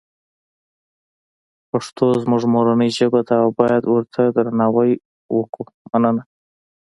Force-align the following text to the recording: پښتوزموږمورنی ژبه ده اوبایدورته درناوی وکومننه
پښتوزموږمورنی 1.69 2.89
ژبه 2.97 3.21
ده 3.27 3.35
اوبایدورته 3.47 4.21
درناوی 4.35 4.91
وکومننه 5.37 6.23